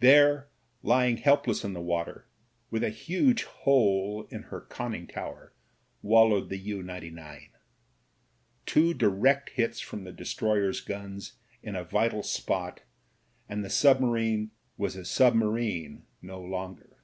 There, 0.00 0.50
lying 0.82 1.16
helpless 1.16 1.64
in 1.64 1.72
the 1.72 1.80
water, 1.80 2.26
with 2.70 2.84
a 2.84 2.90
huge 2.90 3.44
hole 3.44 4.26
in 4.28 4.42
her 4.42 4.60
conning 4.60 5.06
tower, 5.06 5.54
wallowed 6.02 6.50
the 6.50 6.58
U 6.58 6.82
99. 6.82 7.48
Two 8.66 8.92
direct 8.92 9.48
hits 9.48 9.80
from 9.80 10.04
the 10.04 10.12
destroyer's 10.12 10.82
guns 10.82 11.38
in 11.62 11.76
a 11.76 11.82
vital 11.82 12.22
spot, 12.22 12.82
and 13.48 13.64
the 13.64 13.70
submarine 13.70 14.50
was 14.76 14.96
a 14.96 15.04
submarine 15.06 16.04
no 16.20 16.42
longer. 16.42 16.98